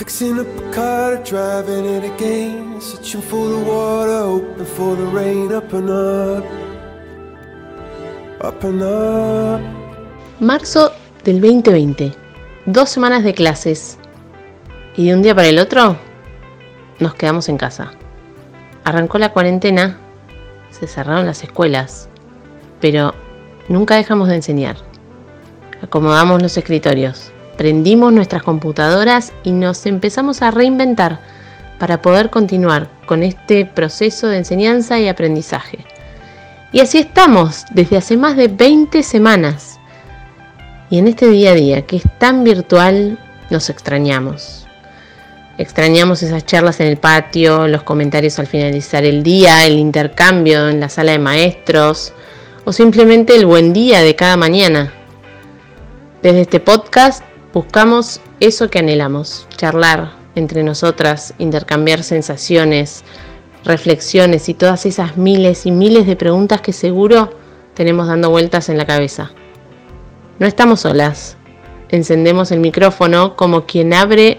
[0.00, 2.80] Fixing up a car, driving it again.
[2.80, 5.52] Searching for the water, hoping for the rain.
[5.52, 6.42] Up up,
[8.40, 9.60] up and up.
[10.40, 10.92] Marzo
[11.22, 12.14] del 2020.
[12.64, 13.98] Dos semanas de clases.
[14.96, 15.98] Y de un día para el otro,
[16.98, 17.92] nos quedamos en casa.
[18.84, 19.98] Arrancó la cuarentena,
[20.70, 22.08] se cerraron las escuelas,
[22.80, 23.12] pero
[23.68, 24.76] nunca dejamos de enseñar.
[25.82, 31.20] Acomodamos los escritorios, prendimos nuestras computadoras y nos empezamos a reinventar
[31.78, 35.84] para poder continuar con este proceso de enseñanza y aprendizaje.
[36.72, 39.78] Y así estamos desde hace más de 20 semanas.
[40.88, 43.18] Y en este día a día que es tan virtual,
[43.50, 44.66] nos extrañamos.
[45.58, 50.80] Extrañamos esas charlas en el patio, los comentarios al finalizar el día, el intercambio en
[50.80, 52.14] la sala de maestros
[52.64, 54.94] o simplemente el buen día de cada mañana.
[56.22, 57.22] Desde este podcast
[57.52, 63.04] buscamos eso que anhelamos, charlar entre nosotras, intercambiar sensaciones,
[63.64, 67.30] reflexiones y todas esas miles y miles de preguntas que seguro
[67.74, 69.30] tenemos dando vueltas en la cabeza.
[70.38, 71.36] No estamos solas.
[71.90, 74.38] Encendemos el micrófono como quien abre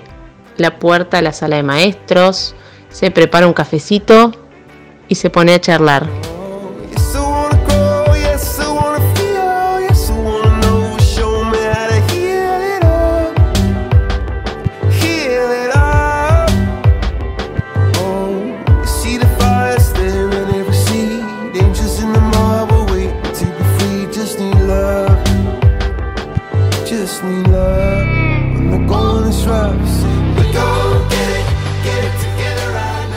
[0.57, 2.55] la puerta a la sala de maestros,
[2.89, 4.31] se prepara un cafecito
[5.07, 6.30] y se pone a charlar.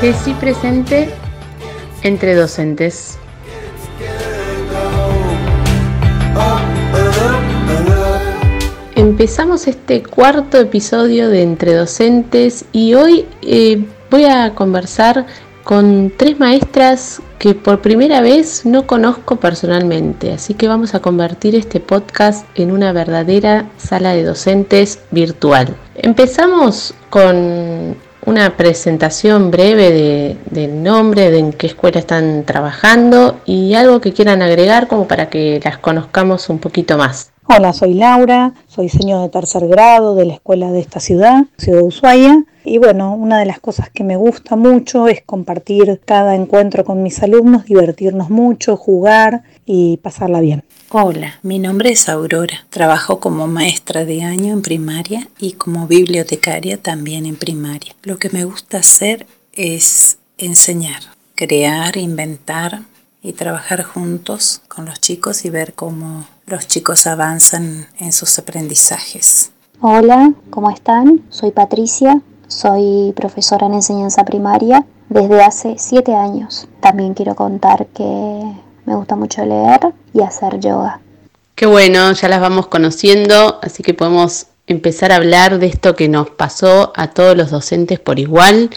[0.04, 0.12] Now.
[0.12, 1.08] Jessy presente
[2.02, 3.16] entre docentes.
[8.94, 15.24] Empezamos este cuarto episodio de Entre Docentes y hoy eh, voy a conversar
[15.62, 21.54] con tres maestras que por primera vez no conozco personalmente, así que vamos a convertir
[21.54, 25.74] este podcast en una verdadera sala de docentes virtual.
[25.94, 27.96] Empezamos con
[28.26, 34.12] una presentación breve de- del nombre, de en qué escuela están trabajando y algo que
[34.12, 37.33] quieran agregar como para que las conozcamos un poquito más.
[37.46, 41.80] Hola, soy Laura, soy diseño de tercer grado de la escuela de esta ciudad, Ciudad
[41.80, 42.44] de Ushuaia.
[42.64, 47.02] Y bueno, una de las cosas que me gusta mucho es compartir cada encuentro con
[47.02, 50.64] mis alumnos, divertirnos mucho, jugar y pasarla bien.
[50.88, 52.66] Hola, mi nombre es Aurora.
[52.70, 57.94] Trabajo como maestra de año en primaria y como bibliotecaria también en primaria.
[58.04, 61.02] Lo que me gusta hacer es enseñar,
[61.34, 62.80] crear, inventar
[63.22, 69.50] y trabajar juntos con los chicos y ver cómo los chicos avanzan en sus aprendizajes.
[69.80, 71.22] Hola, ¿cómo están?
[71.30, 76.68] Soy Patricia, soy profesora en enseñanza primaria desde hace siete años.
[76.80, 78.02] También quiero contar que
[78.84, 81.00] me gusta mucho leer y hacer yoga.
[81.54, 86.08] Qué bueno, ya las vamos conociendo, así que podemos empezar a hablar de esto que
[86.08, 88.70] nos pasó a todos los docentes por igual,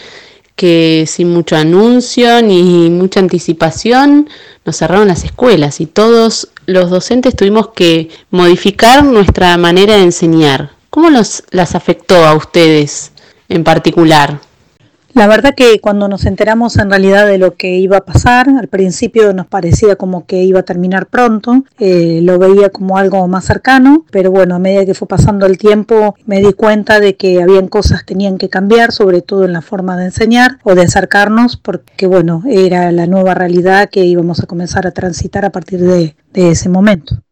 [0.58, 4.28] que sin mucho anuncio ni mucha anticipación
[4.64, 10.72] nos cerraron las escuelas y todos los docentes tuvimos que modificar nuestra manera de enseñar.
[10.90, 13.12] ¿Cómo los, las afectó a ustedes
[13.48, 14.40] en particular?
[15.14, 18.68] La verdad que cuando nos enteramos en realidad de lo que iba a pasar, al
[18.68, 23.44] principio nos parecía como que iba a terminar pronto, eh, lo veía como algo más
[23.46, 27.42] cercano, pero bueno, a medida que fue pasando el tiempo me di cuenta de que
[27.42, 30.82] habían cosas que tenían que cambiar, sobre todo en la forma de enseñar o de
[30.82, 35.80] acercarnos, porque bueno, era la nueva realidad que íbamos a comenzar a transitar a partir
[35.80, 37.22] de, de ese momento.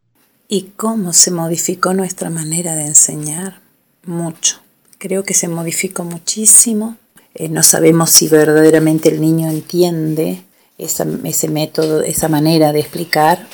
[0.48, 3.60] ¿Y cómo se modificó nuestra manera de enseñar?
[4.04, 4.60] Mucho.
[4.98, 6.96] Creo que se modificó muchísimo.
[7.38, 10.42] Eh, no sabemos si verdaderamente el niño entiende
[10.78, 13.46] ese método, esa manera de explicar.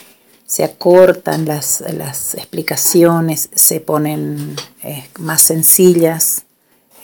[0.46, 4.54] Se acortan las, las explicaciones, se ponen
[4.84, 6.44] eh, más sencillas,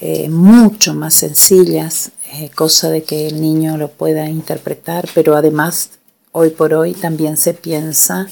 [0.01, 2.13] eh, mucho más sencillas,
[2.55, 5.91] cosa de que el niño lo pueda interpretar, pero además
[6.31, 8.29] hoy por hoy también se piensa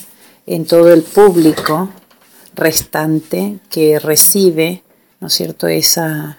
[0.46, 1.88] en todo el público
[2.54, 4.84] restante que recibe,
[5.18, 6.38] ¿no es cierto?, esa,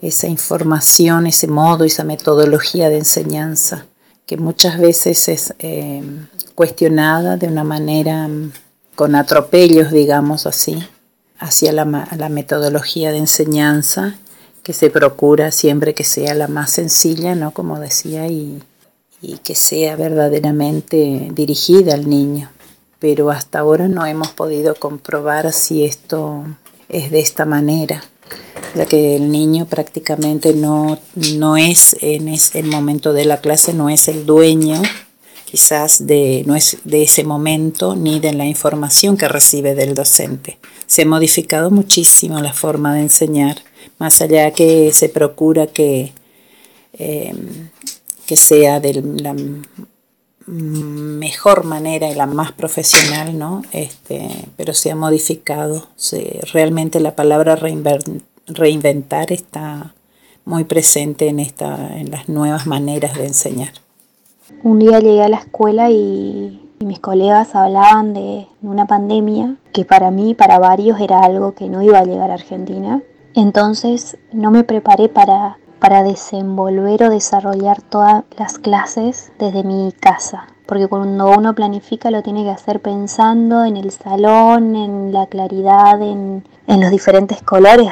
[0.00, 3.86] esa información, ese modo, esa metodología de enseñanza,
[4.26, 6.02] que muchas veces es eh,
[6.54, 8.52] cuestionada de una manera mm,
[8.94, 10.78] con atropellos, digamos así,
[11.38, 11.84] hacia la,
[12.16, 14.18] la metodología de enseñanza
[14.62, 17.52] que se procura siempre que sea la más sencilla, ¿no?
[17.52, 18.60] Como decía, y
[19.42, 22.50] que sea verdaderamente dirigida al niño.
[22.98, 26.44] Pero hasta ahora no hemos podido comprobar si esto
[26.88, 28.02] es de esta manera.
[28.74, 30.98] Ya que el niño prácticamente no,
[31.34, 34.80] no es en el momento de la clase, no es el dueño
[35.50, 40.58] quizás de, no es de ese momento ni de la información que recibe del docente.
[40.86, 43.56] Se ha modificado muchísimo la forma de enseñar,
[43.98, 46.12] más allá que se procura que,
[46.98, 47.34] eh,
[48.26, 49.34] que sea de la
[50.46, 53.62] mejor manera y la más profesional, ¿no?
[53.72, 55.88] Este, pero se ha modificado.
[56.52, 57.56] realmente la palabra
[58.48, 59.94] reinventar está
[60.44, 63.72] muy presente en, esta, en las nuevas maneras de enseñar.
[64.62, 70.12] Un día llegué a la escuela y, mis colegas hablaban de una pandemia que para
[70.12, 73.02] mí, para varios, era algo que no iba a llegar a Argentina.
[73.34, 80.46] Entonces no me preparé para, para desenvolver o desarrollar todas las clases desde mi casa.
[80.68, 86.02] Porque cuando uno planifica lo tiene que hacer pensando en el salón, en la claridad,
[86.02, 87.88] en, los diferentes colores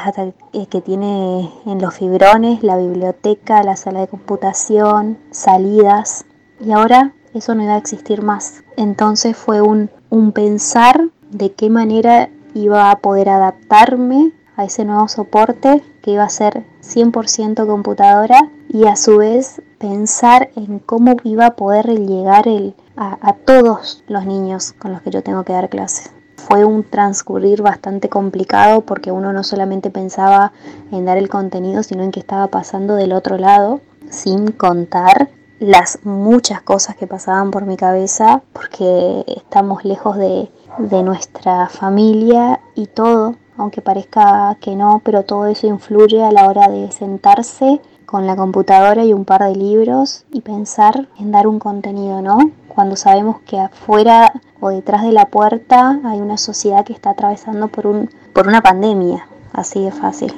[0.69, 6.25] que tiene en los fibrones, la biblioteca, la sala de computación, salidas
[6.63, 8.63] y ahora eso no iba a existir más.
[8.75, 15.07] Entonces fue un, un pensar de qué manera iba a poder adaptarme a ese nuevo
[15.07, 21.45] soporte que iba a ser 100% computadora y a su vez pensar en cómo iba
[21.47, 25.53] a poder llegar el, a, a, todos los niños con los que yo tengo que
[25.53, 26.11] dar clases.
[26.35, 30.51] Fue un transcurrir bastante complicado porque uno no solamente pensaba
[30.91, 35.29] en dar el contenido, sino en qué estaba pasando del otro lado, sin contar
[35.59, 40.49] las muchas cosas que pasaban por mi cabeza porque estamos lejos de,
[41.03, 46.69] nuestra familia y todo, aunque parezca que no, pero todo eso influye a la hora
[46.69, 51.59] de sentarse con la computadora y un par de libros y pensar en dar un
[51.59, 52.51] contenido, ¿no?
[52.69, 54.31] Cuando sabemos que afuera
[54.61, 58.61] o detrás de la puerta hay una sociedad que está atravesando por, un, por una
[58.61, 60.33] pandemia, así de fácil.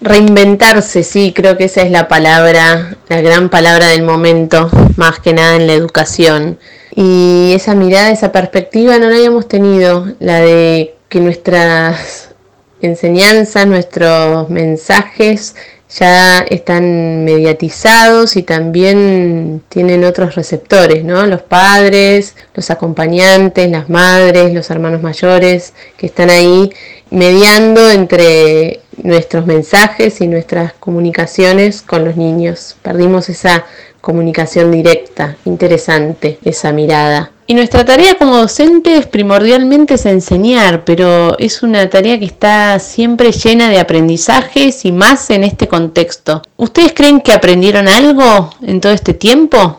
[0.00, 5.32] Reinventarse, sí, creo que esa es la palabra, la gran palabra del momento, más que
[5.32, 6.58] nada en la educación.
[6.92, 12.34] Y esa mirada, esa perspectiva no la habíamos tenido, la de que nuestras
[12.80, 15.54] enseñanzas, nuestros mensajes
[15.88, 21.26] ya están mediatizados y también tienen otros receptores, ¿no?
[21.26, 26.72] Los padres, los acompañantes, las madres, los hermanos mayores que están ahí
[27.10, 32.76] mediando entre nuestros mensajes y nuestras comunicaciones con los niños.
[32.82, 33.64] Perdimos esa
[34.00, 37.32] comunicación directa, interesante, esa mirada.
[37.48, 43.30] Y nuestra tarea como docentes primordialmente es enseñar, pero es una tarea que está siempre
[43.30, 46.42] llena de aprendizajes y más en este contexto.
[46.56, 49.78] ¿Ustedes creen que aprendieron algo en todo este tiempo?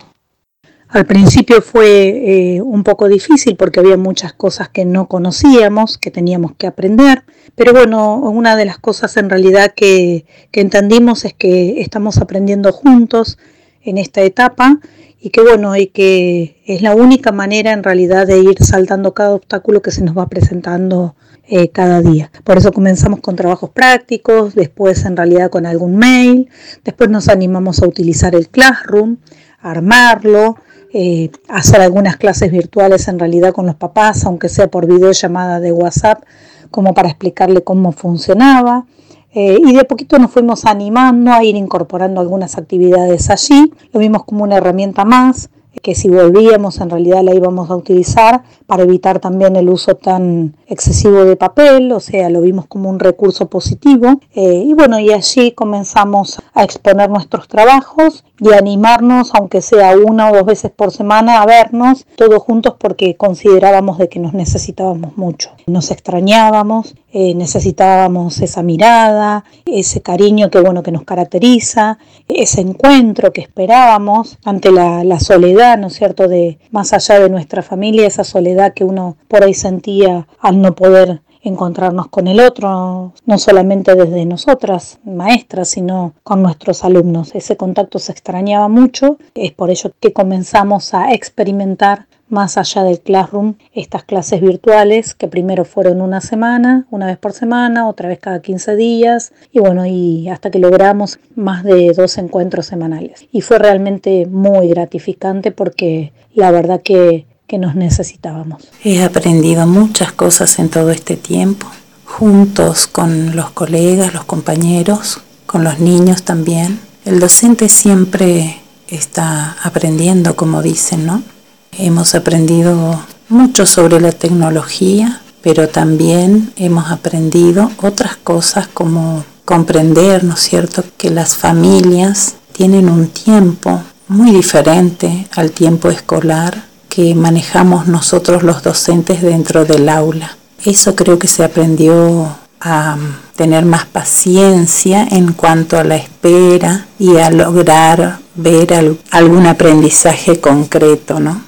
[0.89, 6.11] Al principio fue eh, un poco difícil porque había muchas cosas que no conocíamos, que
[6.11, 7.23] teníamos que aprender,
[7.55, 13.37] pero bueno, una de las cosas en realidad que, entendimos es que estamos aprendiendo juntos
[13.81, 14.79] en esta etapa
[15.19, 19.33] y que bueno, y que es la única manera en realidad de ir saltando cada
[19.33, 21.15] obstáculo que se nos va presentando
[21.49, 22.31] eh, cada día.
[22.45, 26.49] Por eso comenzamos con trabajos prácticos, después en realidad con algún mail,
[26.85, 29.17] después nos animamos a utilizar el Classroom,
[29.59, 30.57] a armarlo,
[30.99, 35.71] eh, hacer algunas clases virtuales en realidad con los papás, aunque sea por videollamada de
[35.71, 36.23] WhatsApp,
[36.71, 38.87] como para explicarle cómo funcionaba.
[39.31, 43.71] Eh, y de poquito nos fuimos animando a ir incorporando algunas actividades allí.
[43.93, 48.43] Lo vimos como una herramienta más que si volvíamos en realidad la íbamos a utilizar
[48.65, 52.99] para evitar también el uso tan excesivo de papel, o sea, lo vimos como un
[52.99, 54.19] recurso positivo.
[54.35, 60.29] Eh, y bueno, y allí comenzamos a exponer nuestros trabajos y animarnos, aunque sea una
[60.29, 65.17] o dos veces por semana, a vernos todos juntos porque considerábamos de que nos necesitábamos
[65.17, 65.51] mucho.
[65.65, 73.31] Nos extrañábamos, eh, necesitábamos esa mirada, ese cariño que bueno que nos caracteriza, ese encuentro
[73.31, 78.07] que esperábamos ante la, la soledad, ¿no es cierto?, de más allá de nuestra familia,
[78.07, 83.37] esa soledad que uno por ahí sentía al no poder encontrarnos con el otro, no
[83.37, 87.33] solamente desde nosotras, maestras, sino con nuestros alumnos.
[87.35, 92.99] Ese contacto se extrañaba mucho, es por ello que comenzamos a experimentar más allá del
[92.99, 98.19] classroom estas clases virtuales que primero fueron una semana, una vez por semana, otra vez
[98.19, 103.27] cada 15 días y bueno, y hasta que logramos más de dos encuentros semanales.
[103.31, 108.67] Y fue realmente muy gratificante porque la verdad que que nos necesitábamos.
[108.83, 111.67] He aprendido muchas cosas en todo este tiempo,
[112.05, 116.79] juntos con los colegas, los compañeros, con los niños también.
[117.05, 121.23] El docente siempre está aprendiendo, como dicen, ¿no?
[121.71, 130.33] Hemos aprendido mucho sobre la tecnología, pero también hemos aprendido otras cosas como comprender, ¿no
[130.33, 137.87] es cierto?, que las familias tienen un tiempo muy diferente al tiempo escolar que manejamos
[137.87, 140.37] nosotros los docentes dentro del aula.
[140.63, 142.97] Eso creo que se aprendió a
[143.35, 151.19] tener más paciencia en cuanto a la espera y a lograr ver algún aprendizaje concreto,
[151.19, 151.46] ¿no?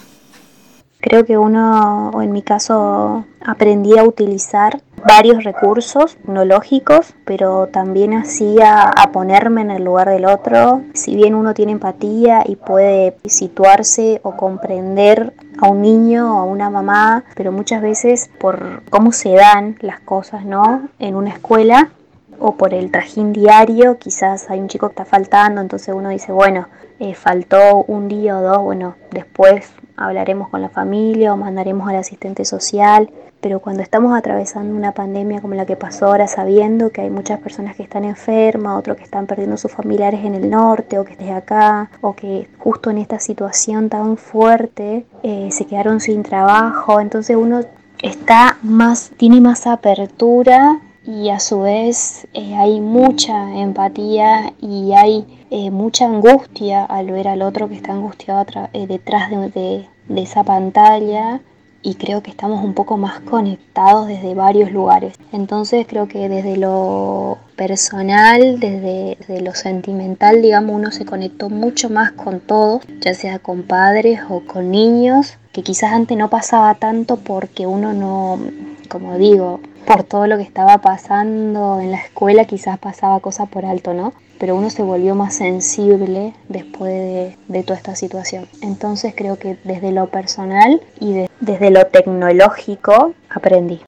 [1.01, 8.13] Creo que uno, o en mi caso, aprendí a utilizar varios recursos tecnológicos, pero también
[8.13, 10.81] hacía a ponerme en el lugar del otro.
[10.93, 16.43] Si bien uno tiene empatía y puede situarse o comprender a un niño o a
[16.43, 20.89] una mamá, pero muchas veces por cómo se dan las cosas, ¿no?
[20.99, 21.91] En una escuela
[22.39, 26.31] o por el trajín diario, quizás hay un chico que está faltando, entonces uno dice,
[26.31, 26.67] bueno,
[26.99, 31.97] eh, faltó un día o dos, bueno, después hablaremos con la familia o mandaremos al
[31.97, 33.09] asistente social,
[33.41, 37.39] pero cuando estamos atravesando una pandemia como la que pasó ahora, sabiendo que hay muchas
[37.39, 41.13] personas que están enfermas, otros que están perdiendo sus familiares en el norte o que
[41.13, 46.99] estés acá, o que justo en esta situación tan fuerte eh, se quedaron sin trabajo,
[46.99, 47.61] entonces uno
[48.01, 55.25] está más, tiene más apertura y a su vez eh, hay mucha empatía y hay
[55.49, 61.41] eh, mucha angustia al ver al otro que está angustiado eh, detrás de, esa pantalla
[61.81, 65.15] y creo que estamos un poco más conectados desde varios lugares.
[65.31, 71.89] Entonces creo que desde lo personal, desde, desde, lo sentimental, digamos, uno se conectó mucho
[71.89, 76.75] más con todos, ya sea con padres o con niños, que quizás antes no pasaba
[76.75, 78.37] tanto porque uno no,
[78.89, 83.65] como digo, por todo lo que estaba pasando en la escuela, quizás pasaba cosas por
[83.65, 84.13] alto, ¿no?
[84.39, 88.47] Pero uno se volvió más sensible después de, toda esta situación.
[88.61, 93.81] Entonces creo que desde lo personal y desde lo tecnológico aprendí.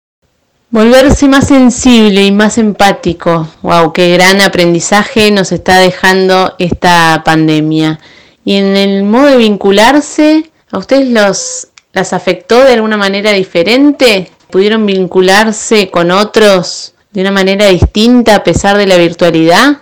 [0.69, 3.47] Volverse más sensible y más empático.
[3.61, 7.99] Wow, qué gran aprendizaje nos está dejando esta pandemia.
[8.45, 14.31] Y en el modo de vincularse, ¿a ustedes los las afectó de alguna manera diferente?
[14.51, 19.79] Pudieron vincularse con otros de una manera distinta a pesar de la virtualidad?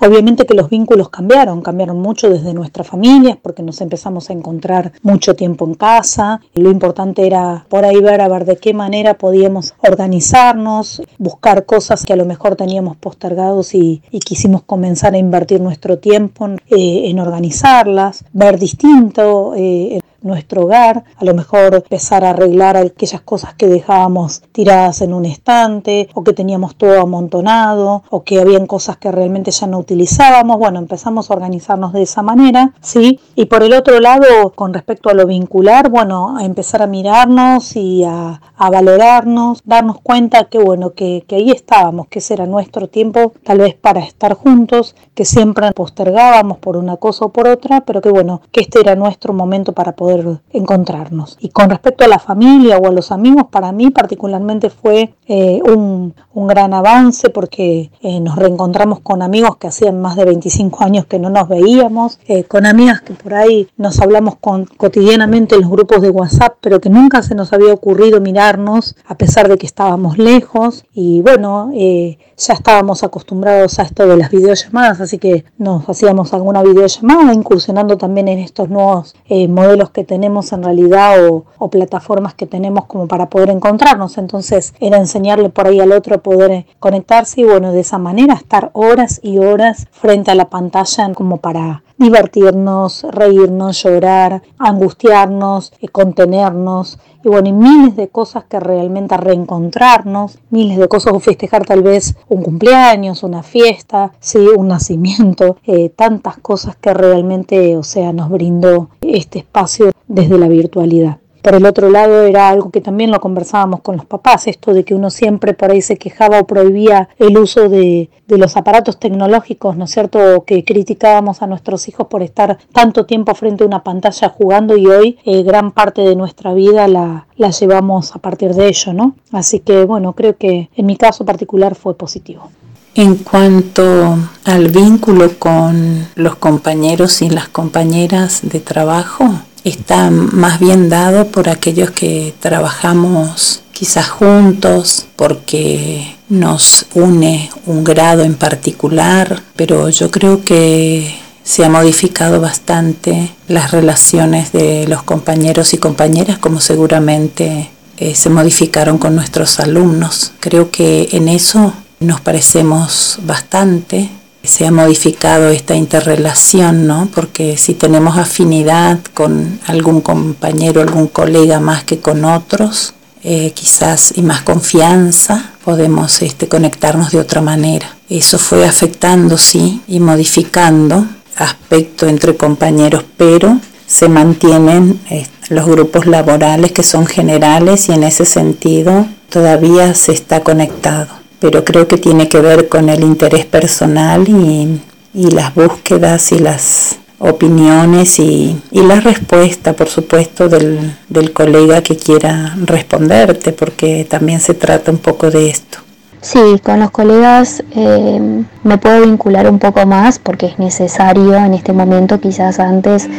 [0.00, 4.92] Obviamente que los vínculos cambiaron, cambiaron mucho desde nuestras familias porque nos empezamos a encontrar
[5.02, 6.40] mucho tiempo en casa.
[6.54, 12.04] Lo importante era por ahí ver a ver de qué manera podíamos organizarnos, buscar cosas
[12.04, 17.18] que a lo mejor teníamos postergados y, quisimos comenzar a invertir nuestro tiempo eh, en
[17.18, 19.54] organizarlas, ver distinto.
[19.56, 25.12] Eh, nuestro hogar, a lo mejor empezar a arreglar aquellas cosas que dejábamos tiradas en
[25.12, 29.78] un estante o que teníamos todo amontonado o que habían cosas que realmente ya no
[29.78, 30.58] utilizábamos.
[30.58, 33.20] Bueno, empezamos a organizarnos de esa manera, ¿sí?
[33.34, 37.76] Y por el otro lado, con respecto a lo vincular, bueno, a empezar a mirarnos
[37.76, 42.88] y a, valorarnos, darnos cuenta que, bueno, que, que ahí estábamos, que ese era nuestro
[42.88, 47.82] tiempo tal vez para estar juntos, que siempre postergábamos por una cosa o por otra,
[47.82, 50.13] pero que, bueno, que este era nuestro momento para poder
[50.50, 51.36] encontrarnos.
[51.40, 55.60] Y con respecto a la familia o a los amigos, para mí particularmente fue eh,
[55.64, 56.14] un,
[56.46, 61.18] gran avance porque eh, nos reencontramos con amigos que hacían más de 25 años que
[61.18, 65.70] no nos veíamos, eh, con amigas que por ahí nos hablamos con, cotidianamente en los
[65.70, 69.66] grupos de WhatsApp, pero que nunca se nos había ocurrido mirarnos a pesar de que
[69.66, 70.84] estábamos lejos.
[70.92, 76.62] Y bueno, ya estábamos acostumbrados a esto de las videollamadas, así que nos hacíamos alguna
[76.62, 79.14] videollamada, incursionando también en estos nuevos
[79.48, 84.18] modelos que tenemos en realidad o, plataformas que tenemos como para poder encontrarnos.
[84.18, 87.98] Entonces era enseñarle por ahí al otro a poder eh, conectarse y bueno, de esa
[87.98, 95.72] manera estar horas y horas frente a la pantalla como para divertirnos, reírnos, llorar, angustiarnos,
[95.80, 101.20] eh, contenernos y bueno, y miles de cosas que realmente reencontrarnos, miles de cosas o
[101.20, 107.76] festejar tal vez un cumpleaños, una fiesta, sí, un nacimiento, eh, tantas cosas que realmente,
[107.76, 111.18] o sea, nos brindó este espacio desde la virtualidad.
[111.44, 114.82] Por el otro lado era algo que también lo conversábamos con los papás, esto de
[114.82, 119.76] que uno siempre por ahí se quejaba o prohibía el uso de, los aparatos tecnológicos,
[119.76, 120.44] ¿no es cierto?
[120.46, 124.86] Que criticábamos a nuestros hijos por estar tanto tiempo frente a una pantalla jugando y
[124.86, 129.14] hoy eh, gran parte de nuestra vida la, la llevamos a partir de ello, ¿no?
[129.30, 132.48] Así que bueno, creo que en mi caso particular fue positivo.
[132.94, 139.28] En cuanto al vínculo con los compañeros y las compañeras de trabajo,
[139.64, 148.22] está más bien dado por aquellos que trabajamos quizás juntos, porque nos une un grado
[148.22, 155.74] en particular, pero yo creo que se ha modificado bastante las relaciones de los compañeros
[155.74, 160.32] y compañeras, como seguramente eh, se modificaron con nuestros alumnos.
[160.40, 164.08] Creo que en eso nos parecemos bastante,
[164.44, 167.08] se ha modificado esta interrelación, ¿no?
[167.14, 174.12] Porque si tenemos afinidad con algún compañero, algún colega más que con otros, eh, quizás
[174.16, 177.96] y más confianza, podemos este, conectarnos de otra manera.
[178.10, 186.06] Eso fue afectando, sí, y modificando aspecto entre compañeros, pero se mantienen eh, los grupos
[186.06, 191.23] laborales que son generales y en ese sentido todavía se está conectado.
[191.44, 194.80] Pero creo que tiene que ver con el interés personal y,
[195.12, 201.82] y las búsquedas y las opiniones y, y la respuesta, por supuesto, del, del colega
[201.82, 205.80] que quiera responderte, porque también se trata un poco de esto.
[206.24, 211.52] Sí, con los colegas eh, me puedo vincular un poco más porque es necesario en
[211.52, 212.18] este momento.
[212.18, 213.10] Quizás antes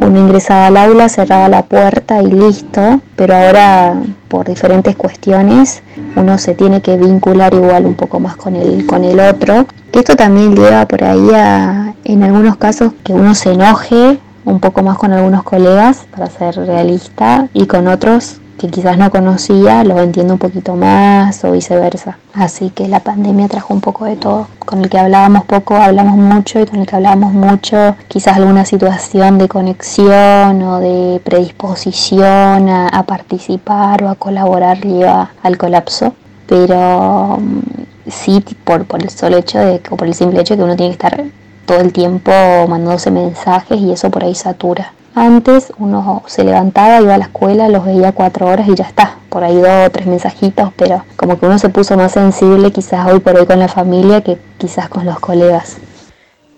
[0.00, 5.82] uno ingresaba al aula, cerraba la puerta y listo, pero ahora por diferentes cuestiones
[6.14, 9.66] uno se tiene que vincular igual un poco más con el, con el otro.
[9.92, 14.84] Esto también lleva por ahí a, en algunos casos, que uno se enoje un poco
[14.84, 20.00] más con algunos colegas, para ser realista, y con otros que quizás no conocía, lo
[20.00, 22.18] entiendo un poquito más o viceversa.
[22.32, 24.46] Así que la pandemia trajo un poco de todo.
[24.60, 28.64] Con el que hablábamos poco, hablamos mucho y con el que hablábamos mucho, quizás alguna
[28.64, 36.14] situación de conexión o de predisposición a, participar o a colaborar lleva al colapso.
[36.46, 40.58] Pero mm, sí, por, por el solo hecho de, o por el simple hecho de
[40.58, 41.24] que uno tiene que estar
[41.66, 42.30] todo el tiempo
[42.68, 44.92] mandándose mensajes y eso por ahí satura.
[45.14, 49.16] Antes uno se levantaba, iba a la escuela, los veía cuatro horas y ya está.
[49.28, 53.06] Por ahí dos o tres mensajitos, pero como que uno se puso más sensible quizás
[53.12, 55.76] hoy por hoy con la familia que quizás con los colegas.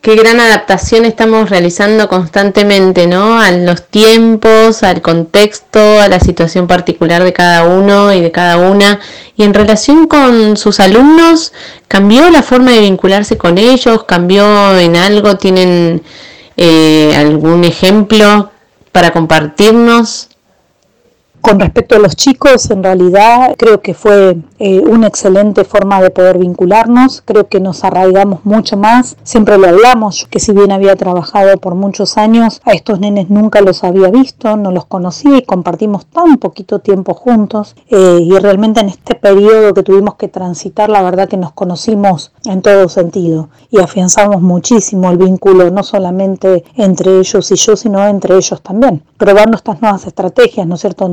[0.04, 3.40] Qué gran adaptación estamos realizando constantemente, ¿no?
[3.40, 8.58] A los tiempos, al contexto, a la situación particular de cada uno y de cada
[8.58, 9.00] una.
[9.34, 11.54] Y en relación con sus alumnos,
[11.88, 14.04] ¿cambió la forma de vincularse con ellos?
[14.04, 15.38] ¿Cambió en algo?
[15.38, 16.02] ¿Tienen
[16.56, 18.50] eh, algún ejemplo
[18.92, 20.28] para compartirnos?
[21.44, 26.08] Con respecto a los chicos, en realidad creo que fue eh, una excelente forma de
[26.08, 30.96] poder vincularnos, creo que nos arraigamos mucho más, siempre lo hablamos, que si bien había
[30.96, 35.42] trabajado por muchos años, a estos nenes nunca los había visto, no los conocía y
[35.42, 37.76] compartimos tan poquito tiempo juntos.
[37.90, 42.32] Eh, y realmente en este periodo que tuvimos que transitar, la verdad que nos conocimos
[42.46, 48.02] en todo sentido y afianzamos muchísimo el vínculo, no solamente entre ellos y yo, sino
[48.06, 51.06] entre ellos también, probando estas nuevas estrategias, ¿no es cierto?,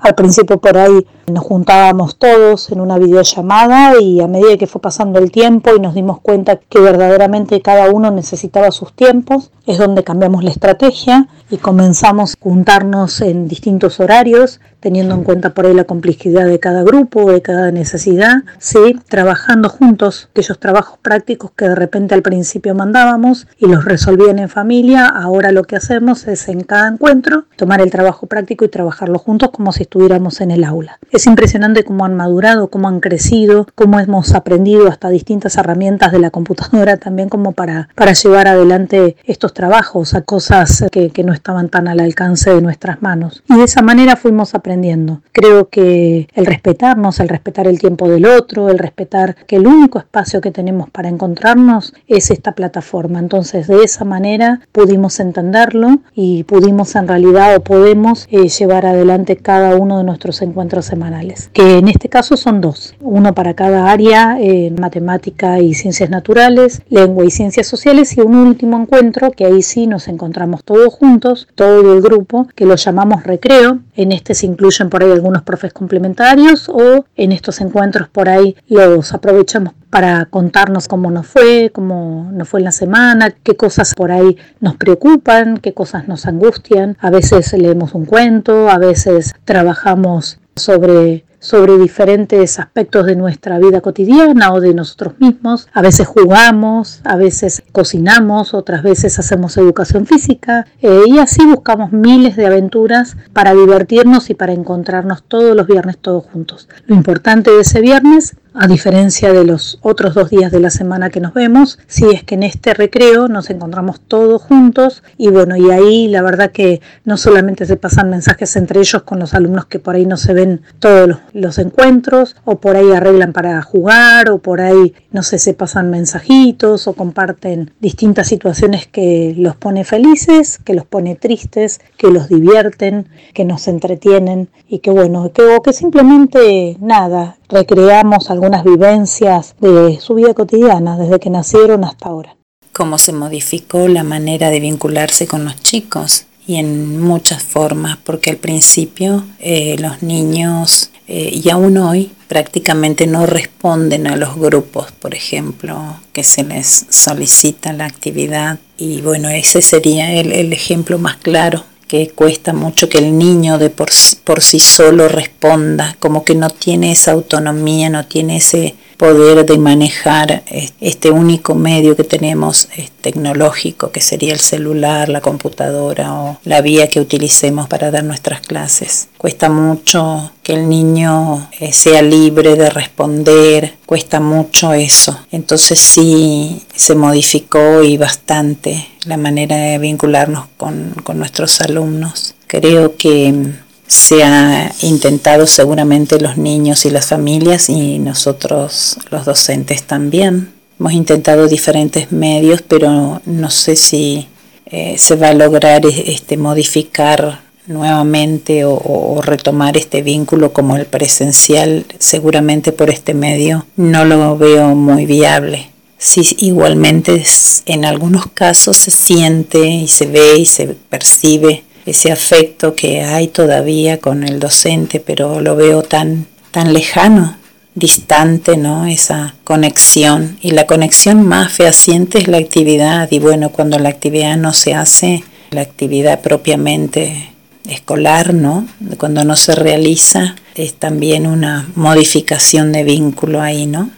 [0.00, 4.80] al principio por ahí nos juntábamos todos en una videollamada y a medida que fue
[4.80, 9.78] pasando el tiempo y nos dimos cuenta que verdaderamente cada uno necesitaba sus tiempos, es
[9.78, 15.66] donde cambiamos la estrategia y comenzamos a juntarnos en distintos horarios, teniendo en cuenta por
[15.66, 21.50] ahí la complejidad de cada grupo, de cada necesidad, sí, trabajando juntos aquellos trabajos prácticos
[21.52, 26.28] que de repente al principio mandábamos y los resolvían en familia, ahora lo que hacemos
[26.28, 30.50] es en cada encuentro tomar el trabajo práctico y trabajarlo juntos como si estuviéramos en
[30.50, 30.98] el aula.
[31.10, 36.20] Es impresionante cómo han madurado, cómo han crecido, cómo hemos aprendido hasta distintas herramientas de
[36.20, 41.32] la computadora también como para, para llevar adelante estos trabajos a cosas que, que no
[41.38, 43.42] estaban tan al alcance de nuestras manos.
[43.48, 45.22] Y de esa manera fuimos aprendiendo.
[45.32, 49.98] Creo que el respetarnos, el respetar el tiempo del otro, el respetar que el único
[49.98, 53.18] espacio que tenemos para encontrarnos es esta plataforma.
[53.18, 59.36] Entonces de esa manera pudimos entenderlo y pudimos en realidad o podemos eh, llevar adelante
[59.36, 63.90] cada uno de nuestros encuentros semanales, que en este caso son dos, uno para cada
[63.90, 69.46] área en matemática y ciencias naturales, lengua y ciencias sociales y un último encuentro que
[69.46, 73.80] ahí sí nos encontramos todos juntos, todo el grupo, que lo llamamos recreo.
[73.94, 78.56] En este se incluyen por ahí algunos profes complementarios o en estos encuentros por ahí
[78.68, 83.94] los aprovechamos para contarnos cómo nos fue, cómo nos fue en la semana, qué cosas
[83.94, 86.96] por ahí nos preocupan, qué cosas nos angustian.
[87.00, 93.80] A veces leemos un cuento, a veces trabajamos sobre sobre diferentes aspectos de nuestra vida
[93.80, 95.68] cotidiana o de nosotros mismos.
[95.72, 101.92] A veces jugamos, a veces cocinamos, otras veces hacemos educación física eh, y así buscamos
[101.92, 106.68] miles de aventuras para divertirnos y para encontrarnos todos los viernes todos juntos.
[106.86, 111.10] Lo importante de ese viernes a diferencia de los otros dos días de la semana
[111.10, 115.56] que nos vemos, si es que en este recreo nos encontramos todos juntos y bueno,
[115.56, 119.66] y ahí la verdad que no solamente se pasan mensajes entre ellos con los alumnos
[119.66, 121.18] que por ahí no se ven todos los,
[121.58, 126.86] encuentros o por ahí arreglan para jugar o por ahí no sé, se pasan mensajitos
[126.86, 133.08] o comparten distintas situaciones que los pone felices, que los pone tristes, que los divierten,
[133.32, 140.14] que nos entretienen y que bueno, que, que simplemente nada, recreamos algunas vivencias de su
[140.14, 142.36] vida cotidiana, desde que nacieron hasta ahora.
[142.72, 148.30] Cómo se modificó la manera de vincularse con los chicos y en muchas formas, porque
[148.30, 154.92] al principio eh, los niños eh, y aún hoy prácticamente no responden a los grupos,
[154.92, 158.58] por ejemplo, que se les solicita la actividad.
[158.76, 163.58] Y bueno, ese sería el, el ejemplo más claro que cuesta mucho que el niño
[163.58, 163.88] de por,
[164.22, 169.56] por sí solo responda, como que no tiene esa autonomía, no tiene ese poder de
[169.58, 170.42] manejar
[170.80, 172.68] este único medio que tenemos
[173.00, 178.40] tecnológico, que sería el celular, la computadora o la vía que utilicemos para dar nuestras
[178.40, 179.08] clases.
[179.16, 185.18] Cuesta mucho que el niño eh, sea libre de responder, cuesta mucho eso.
[185.30, 192.34] Entonces sí se modificó y bastante la manera de vincularnos con, con nuestros alumnos.
[192.48, 193.52] Creo que
[193.88, 200.52] se ha intentado seguramente los niños y las familias y nosotros los docentes también.
[200.78, 204.28] Hemos intentado diferentes medios, pero no sé si
[204.66, 211.84] eh, se va a lograr este, modificar nuevamente o, retomar este vínculo como el presencial,
[211.98, 215.70] seguramente por este medio no lo veo muy viable.
[215.98, 217.24] Sí, igualmente
[217.66, 223.28] en algunos casos se siente y se ve y se percibe ese afecto que hay
[223.28, 227.36] todavía con el docente, pero lo veo tan, tan lejano,
[227.74, 228.86] distante, ¿no?
[228.86, 230.38] Esa conexión.
[230.42, 233.08] Y la conexión más fehaciente es la actividad.
[233.10, 237.30] Y bueno, cuando la actividad no se hace, la actividad propiamente
[237.66, 238.66] escolar, ¿no?
[238.98, 243.90] Cuando no se realiza, es también una modificación de vínculo ahí, ¿no?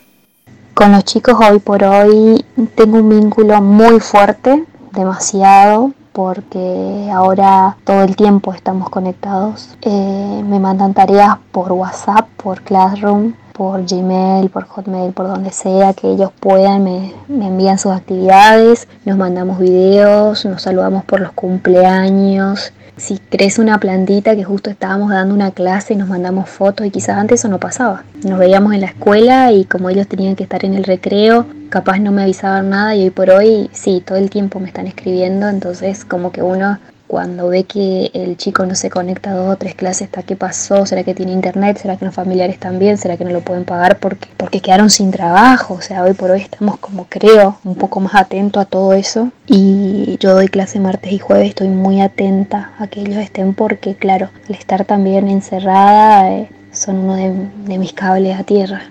[0.74, 2.44] Con los chicos hoy por hoy
[2.76, 9.77] tengo un vínculo muy fuerte, demasiado, porque ahora todo el tiempo estamos conectados.
[9.83, 15.92] Eh, me mandan tareas por WhatsApp, por Classroom, por Gmail, por Hotmail, por donde sea
[15.92, 21.33] que ellos puedan, me, me, envían sus actividades, nos mandamos videos, nos saludamos por los
[21.33, 26.86] cumpleaños, si crece una plantita que justo estábamos dando una clase y nos mandamos fotos
[26.86, 28.04] y quizás antes eso no pasaba.
[28.22, 31.98] Nos veíamos en la escuela y como ellos tenían que estar en el recreo, capaz
[31.98, 35.48] no me avisaban nada y hoy por hoy sí, todo el tiempo me están escribiendo,
[35.48, 36.78] entonces como que uno
[37.11, 40.37] cuando ve que el chico no se conecta a dos o tres clases, ¿hasta qué
[40.37, 40.87] pasó?
[40.87, 41.77] ¿Será que tiene internet?
[41.77, 42.99] ¿Será que los familiares también?
[42.99, 45.75] ¿Será que no lo pueden pagar porque, porque quedaron sin trabajo?
[45.75, 49.33] O sea, hoy por hoy estamos como creo un poco más atentos a todo eso.
[49.49, 53.96] Y yo doy clase martes y jueves, estoy muy atenta a que ellos estén porque,
[53.96, 58.83] claro, al estar también encerrada eh, son uno de mis cables a tierra.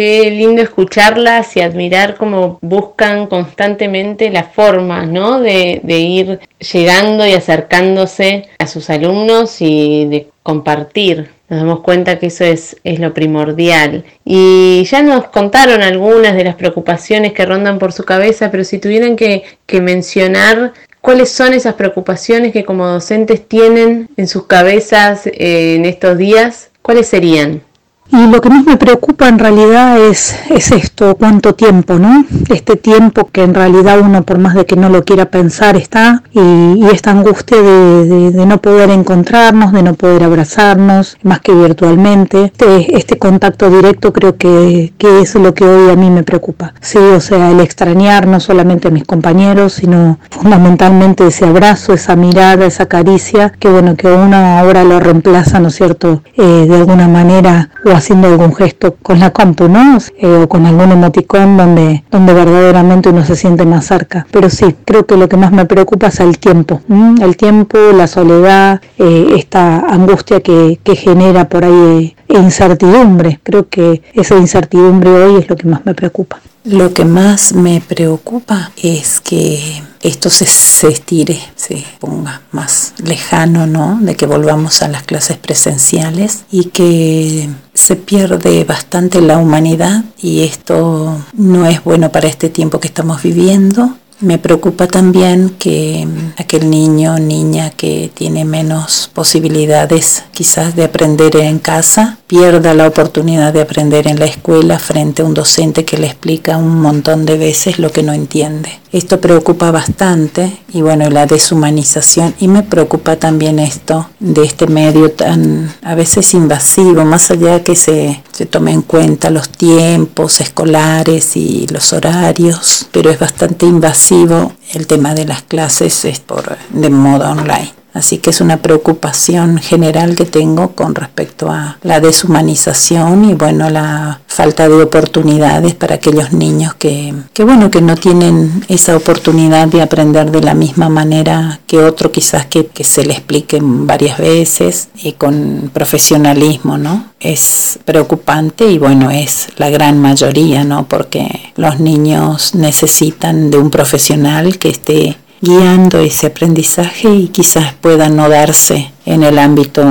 [0.00, 5.40] Qué lindo escucharlas y admirar cómo buscan constantemente la forma ¿no?
[5.40, 6.40] de, ir
[6.72, 11.28] llegando y acercándose a sus alumnos y de compartir.
[11.50, 14.06] Nos damos cuenta que eso es, lo primordial.
[14.24, 18.78] Y ya nos contaron algunas de las preocupaciones que rondan por su cabeza, pero si
[18.78, 25.26] tuvieran que, que mencionar ¿Cuáles son esas preocupaciones que como docentes tienen en sus cabezas
[25.26, 26.70] eh, en estos días?
[26.82, 27.62] ¿Cuáles serían?
[28.12, 32.24] Y lo que más me preocupa en realidad es, es esto, cuánto tiempo, ¿no?
[32.48, 36.24] Este tiempo que en realidad uno por más de que no lo quiera pensar está
[36.32, 42.46] y, esta angustia de, de, no poder encontrarnos, de no poder abrazarnos, más que virtualmente.
[42.46, 46.74] Este, este contacto directo creo que, que, es lo que hoy a mí me preocupa.
[46.80, 52.16] Sí, o sea, el extrañar no solamente a mis compañeros, sino fundamentalmente ese abrazo, esa
[52.16, 56.74] mirada, esa caricia, que bueno, que uno ahora lo reemplaza, ¿no es cierto?, eh, de
[56.74, 59.98] alguna manera o haciendo algún gesto con la compu, ¿no?
[60.18, 64.26] Eh, o con algún emoticón donde, donde verdaderamente uno se siente más cerca.
[64.30, 66.80] Pero sí, creo que lo que más me preocupa es el tiempo,
[67.22, 73.40] el tiempo, la soledad, eh, esta angustia que, que genera por ahí e incertidumbre.
[73.42, 76.40] Creo que esa incertidumbre hoy es lo que más me preocupa.
[76.64, 83.66] Lo que más me preocupa es que esto se, se, estire, se ponga más lejano,
[83.66, 83.98] ¿no?
[84.00, 87.48] De que volvamos a las clases presenciales y que
[87.90, 93.20] se pierde bastante la humanidad y esto no es bueno para este tiempo que estamos
[93.20, 93.96] viviendo.
[94.20, 101.34] Me preocupa también que aquel niño o niña que tiene menos posibilidades quizás de aprender
[101.34, 105.98] en casa pierda la oportunidad de aprender en la escuela frente a un docente que
[105.98, 108.70] le explica un montón de veces lo que no entiende.
[108.92, 115.10] Esto preocupa bastante y bueno, la deshumanización y me preocupa también esto de este medio
[115.10, 120.40] tan a veces invasivo, más allá de que se, se tome en cuenta los tiempos
[120.40, 126.56] escolares y los horarios, pero es bastante invasivo el tema de las clases es por,
[126.68, 127.79] de modo online.
[127.92, 133.68] Así que es una preocupación general que tengo con respecto a la deshumanización y bueno,
[133.68, 139.68] la falta de oportunidades para aquellos niños que, que bueno, que no tienen esa oportunidad
[139.68, 144.18] de aprender de la misma manera que otro quizás que, que se le explique varias
[144.18, 147.10] veces y con profesionalismo, ¿no?
[147.18, 150.86] Es preocupante y bueno, es la gran mayoría, ¿no?
[150.86, 158.08] Porque los niños necesitan de un profesional que esté guiando ese aprendizaje y quizás pueda
[158.08, 159.84] no darse en el ámbito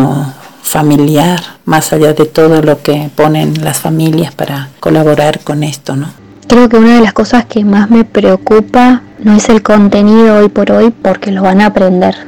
[0.62, 6.08] familiar, más allá de todo lo que ponen las familias para colaborar con esto, ¿no?
[6.48, 10.50] Creo que una de las cosas que más me preocupa no es el contenido hoy
[10.50, 12.16] por hoy, porque lo van a aprender.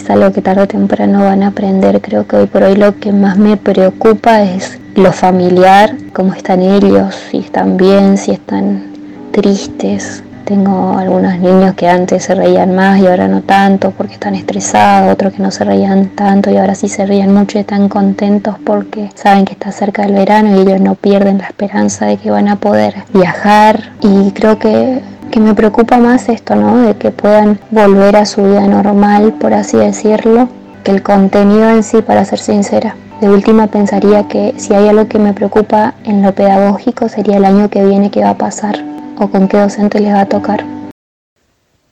[0.00, 2.00] Es algo que tarde o temprano van a aprender.
[2.00, 6.62] Creo que hoy por hoy lo que más me preocupa es lo familiar, cómo están
[6.62, 8.92] ellos, si están bien, si están
[9.30, 14.34] tristes, tengo algunos niños que antes se reían más y ahora no tanto porque están
[14.34, 17.88] estresados, otros que no se reían tanto y ahora sí se rían mucho y están
[17.88, 22.16] contentos porque saben que está cerca el verano y ellos no pierden la esperanza de
[22.16, 26.78] que van a poder viajar y creo que que me preocupa más esto, ¿no?
[26.78, 30.48] De que puedan volver a su vida normal, por así decirlo,
[30.82, 32.96] que el contenido en sí, para ser sincera.
[33.20, 37.44] De última pensaría que si hay algo que me preocupa en lo pedagógico sería el
[37.44, 40.64] año que viene que va a pasar o con qué docente les va a tocar.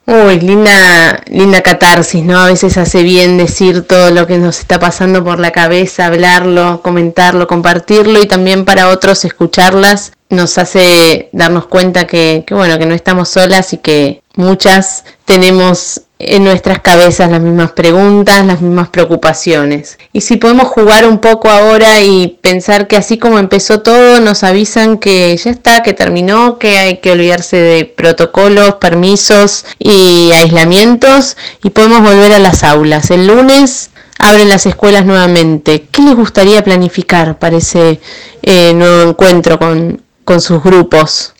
[0.06, 2.38] Uy, linda, linda catarsis, ¿no?
[2.38, 6.80] A veces hace bien decir todo lo que nos está pasando por la cabeza, hablarlo,
[6.80, 12.86] comentarlo, compartirlo y también para otros escucharlas nos hace darnos cuenta que, que bueno, que
[12.86, 18.88] no estamos solas y que muchas tenemos en nuestras cabezas las mismas preguntas, las mismas
[18.88, 19.98] preocupaciones.
[20.12, 24.42] Y si podemos jugar un poco ahora y pensar que así como empezó todo, nos
[24.42, 31.36] avisan que ya está, que terminó, que hay que olvidarse de protocolos, permisos y aislamientos
[31.62, 33.10] y podemos volver a las aulas.
[33.10, 35.86] El lunes abren las escuelas nuevamente.
[35.92, 38.00] ¿Qué les gustaría planificar para ese
[38.42, 41.34] eh, nuevo encuentro con, con sus grupos?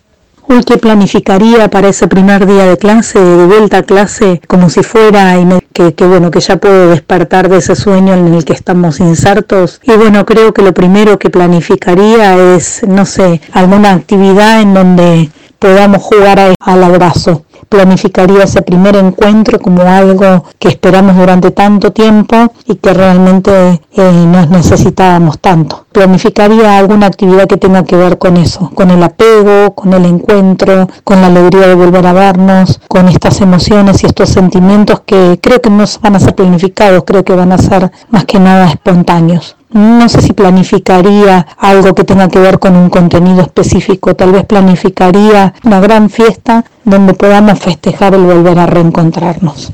[0.50, 4.82] Uy, ¿qué planificaría para ese primer día de clase, de vuelta a clase, como si
[4.82, 8.54] fuera y que, que, bueno, que ya puedo despertar de ese sueño en el que
[8.54, 9.78] estamos insertos?
[9.82, 15.30] Y bueno, creo que lo primero que planificaría es, no sé, alguna actividad en donde
[15.58, 17.44] podamos jugar al abrazo.
[17.68, 24.26] Planificaría ese primer encuentro como algo que esperamos durante tanto tiempo y que realmente eh,
[24.26, 25.86] nos necesitábamos tanto.
[25.92, 30.88] Planificaría alguna actividad que tenga que ver con eso, con el apego, con el encuentro,
[31.04, 35.60] con la alegría de volver a vernos, con estas emociones y estos sentimientos que creo
[35.60, 39.57] que no van a ser planificados, creo que van a ser más que nada espontáneos.
[39.70, 44.46] No sé si planificaría algo que tenga que ver con un contenido específico, tal vez
[44.46, 49.72] planificaría una gran fiesta donde podamos festejar el volver a reencontrarnos.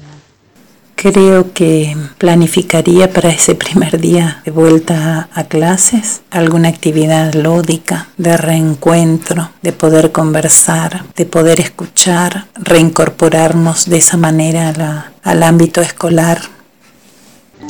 [0.96, 8.36] Creo que planificaría para ese primer día de vuelta a clases alguna actividad lúdica, de
[8.36, 16.38] reencuentro, de poder conversar, de poder escuchar, reincorporarnos de esa manera al ámbito escolar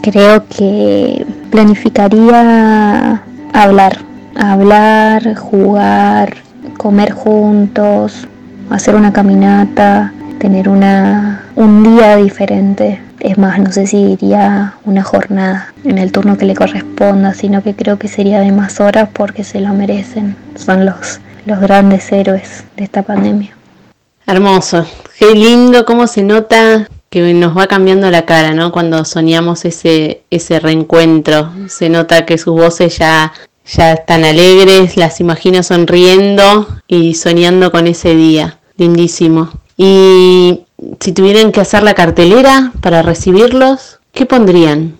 [0.03, 3.99] Creo que planificaría hablar,
[4.35, 6.35] hablar, jugar,
[6.77, 8.29] comer juntos,
[8.71, 13.01] hacer una caminata, tener una, un día diferente.
[13.21, 17.63] Es más, no sé si diría una jornada en el turno que le corresponda, sino
[17.63, 20.37] que creo que sería de más horas porque se lo merecen.
[20.57, 23.57] Son los, los grandes héroes de esta pandemia.
[24.27, 24.87] Hermoso,
[25.19, 28.73] qué lindo cómo se nota que nos va cambiando la cara, ¿no?
[28.73, 31.49] Cuando soñamos ese, ese reencuentro.
[31.69, 33.33] Se nota que sus voces ya,
[33.65, 38.59] ya están alegres, las imagino sonriendo y soñando con ese día.
[38.77, 39.49] Lindísimo.
[39.77, 40.65] Y
[40.99, 44.97] si tuvieran que hacer la cartelera para recibirlos, ¿qué pondrían?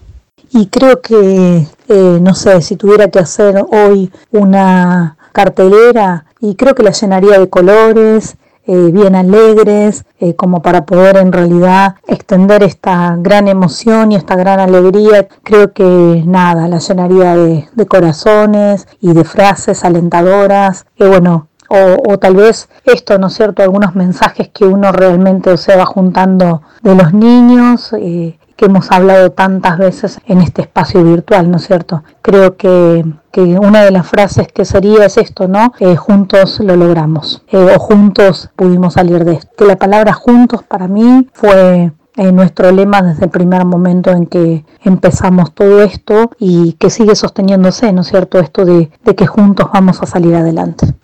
[0.53, 6.77] Y creo que, eh, no sé, si tuviera que hacer hoy una cartelera, y creo
[6.77, 12.63] que la llenaría de colores, eh, bien alegres, eh, como para poder en realidad extender
[12.63, 15.29] esta gran emoción y esta gran alegría.
[15.43, 20.87] Creo que nada, la llenaría de, corazones y de frases alentadoras.
[20.97, 25.57] que bueno, o, o, tal vez esto, ¿no es cierto?, algunos mensajes que uno realmente
[25.57, 31.03] se va juntando de los niños, eh, que hemos hablado tantas veces en este espacio
[31.05, 32.05] virtual, ¿no es cierto?
[32.23, 35.73] Creo que, que una de las frases que sería es esto, ¿no?
[35.81, 39.51] Eh, juntos lo logramos, eh, o juntos pudimos salir de esto.
[39.57, 44.27] Que la palabra juntos para mí fue eh, nuestro lema desde el primer momento en
[44.27, 48.39] que empezamos todo esto y que sigue sosteniéndose, ¿no es cierto?
[48.39, 50.95] Esto de, de que juntos vamos a salir adelante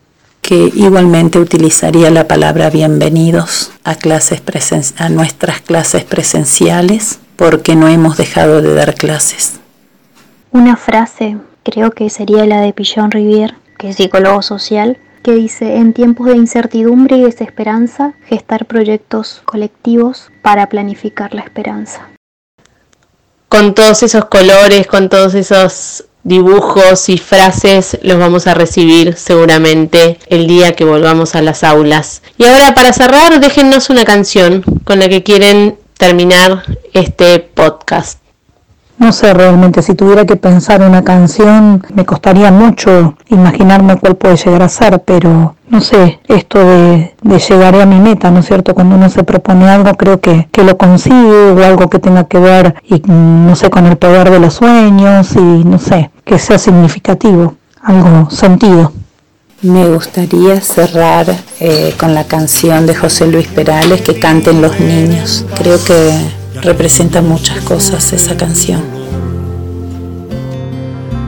[0.40, 4.42] que igualmente utilizaría la palabra bienvenidos a, clases
[4.96, 9.61] a nuestras clases presenciales porque no hemos dejado de dar clases.
[10.50, 15.76] Una frase, creo que sería la de Pillon Rivière, que es psicólogo social, que dice,
[15.76, 22.11] en tiempos de incertidumbre y desesperanza, gestar proyectos colectivos para planificar la esperanza.
[23.48, 30.18] Con todos esos colores, con todos esos dibujos y frases los vamos a recibir seguramente
[30.26, 32.22] el día que volvamos a las aulas.
[32.37, 36.62] Y ahora para cerrar, déjennos una canción con la que quieren terminar
[36.94, 38.20] este podcast.
[38.96, 44.36] No sé realmente, si tuviera que pensar una canción, me costaría mucho imaginarme cuál puede
[44.36, 48.74] llegar a ser, pero no sé, esto de, de a mi meta, ¿no es cierto?
[48.74, 52.38] Cuando uno se propone algo, creo que, que lo consigue, o algo que tenga que
[52.38, 56.58] ver, y, no sé, con el poder de los sueños, y no sé, que sea
[56.58, 58.92] significativo, algo sentido.
[59.62, 61.27] Me gustaría cerrar
[61.61, 65.44] eh, con la canción de José Luis Perales, que canten los niños.
[65.55, 66.18] Creo que
[66.62, 68.83] representa muchas cosas esa canción.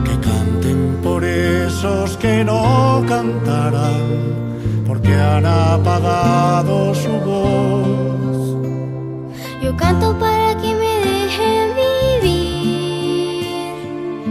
[0.03, 8.57] Que canten por esos que no cantarán, porque han apagado su voz.
[9.61, 11.69] Yo canto para que me dejen
[12.23, 13.45] vivir.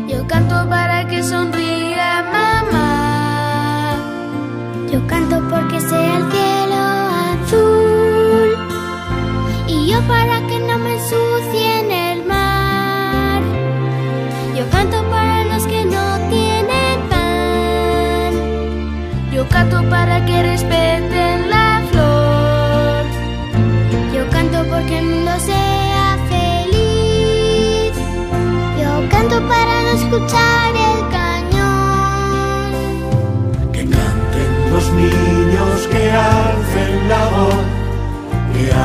[0.09, 1.62] Yo canto para que sonría
[5.92, 6.81] sea el cielo
[7.31, 8.50] azul.
[9.74, 13.40] Y yo para que no me ensucie en el mar.
[14.57, 18.33] Yo canto para los que no tienen pan.
[19.35, 23.02] Yo canto para que respeten la flor.
[24.14, 27.94] Yo canto porque el mundo sea feliz.
[28.81, 32.70] Yo canto para no escuchar el cañón.
[33.72, 35.32] Que canten los niños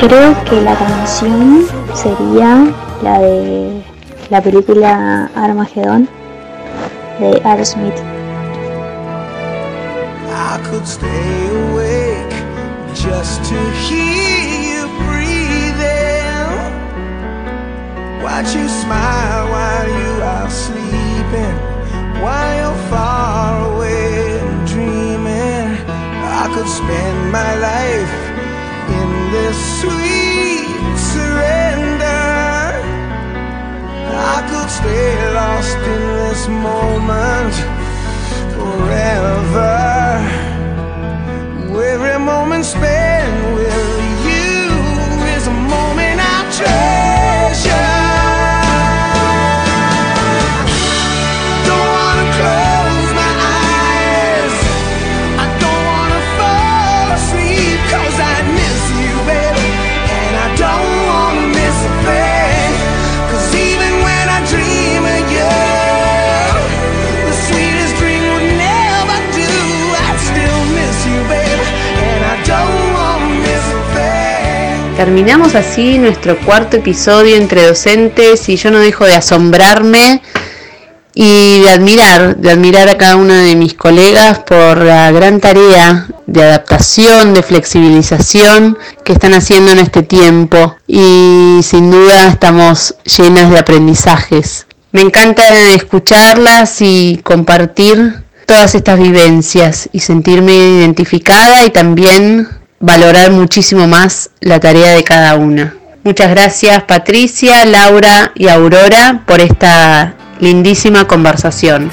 [0.00, 3.82] Creo que la canción sería la de
[4.30, 6.08] la película Armageddon
[7.18, 7.96] de Aerosmith.
[10.30, 12.32] I could stay awake
[12.94, 13.58] just to
[13.88, 16.46] hear you breathing.
[18.22, 21.56] Watch you smile while you are sleeping,
[22.22, 25.76] while you're far away dreaming.
[26.22, 28.17] I could spend my life
[29.80, 32.26] sweet surrender.
[34.34, 37.54] I could stay lost in this moment
[38.54, 39.88] forever.
[41.98, 42.97] Every moment spent
[74.98, 80.20] Terminamos así nuestro cuarto episodio entre docentes y yo no dejo de asombrarme
[81.14, 86.08] y de admirar, de admirar a cada uno de mis colegas por la gran tarea
[86.26, 93.52] de adaptación, de flexibilización que están haciendo en este tiempo y sin duda estamos llenas
[93.52, 94.66] de aprendizajes.
[94.90, 102.48] Me encanta escucharlas y compartir todas estas vivencias y sentirme identificada y también
[102.80, 105.74] valorar muchísimo más la tarea de cada una.
[106.04, 111.90] Muchas gracias Patricia, Laura y Aurora por esta lindísima conversación.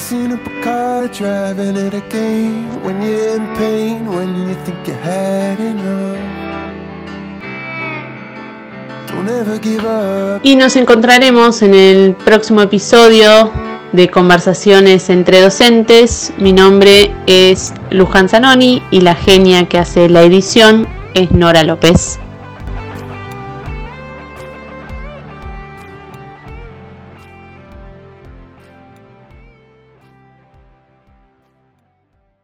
[10.43, 13.51] Y nos encontraremos en el próximo episodio
[13.95, 16.33] de Conversaciones entre Docentes.
[16.37, 22.19] Mi nombre es Luján Zanoni y la genia que hace la edición es Nora López.